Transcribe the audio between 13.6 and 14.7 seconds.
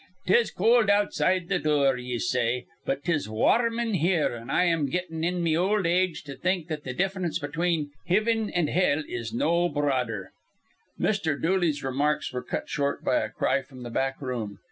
from the back room.